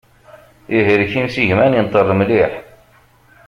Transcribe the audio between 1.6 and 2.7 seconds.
inṭer mliḥ.